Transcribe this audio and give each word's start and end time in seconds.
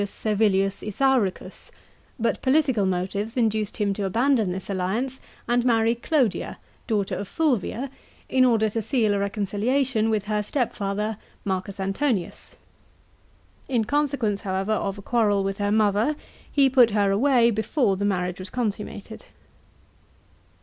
Servilius 0.03 0.81
Isauricus, 0.81 1.69
but 2.17 2.41
political 2.41 2.87
motives 2.87 3.37
induced 3.37 3.77
him 3.77 3.93
to 3.93 4.03
abandon 4.03 4.51
this 4.51 4.67
alliance 4.67 5.19
and 5.47 5.63
marry 5.63 5.93
Clodia, 5.93 6.57
daughter 6.87 7.13
of 7.15 7.27
Fulvia, 7.27 7.91
in 8.27 8.43
order 8.43 8.67
to 8.67 8.81
seal 8.81 9.13
a 9.13 9.19
reconciliation 9.19 10.09
with 10.09 10.23
her 10.23 10.41
stepfather 10.41 11.17
M. 11.45 11.61
Antonius. 11.77 12.55
In 13.69 13.85
consequence, 13.85 14.41
however, 14.41 14.73
of 14.73 14.97
a 14.97 15.03
quarrel 15.03 15.43
with 15.43 15.59
her 15.59 15.71
mother, 15.71 16.15
he 16.51 16.67
put 16.67 16.89
her 16.89 17.11
away 17.11 17.51
before 17.51 17.95
the 17.95 18.03
marriage 18.03 18.39
was 18.39 18.49
consummated. 18.49 19.25